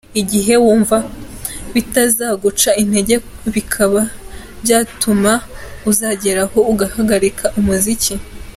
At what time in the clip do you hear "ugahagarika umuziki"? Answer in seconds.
6.71-8.13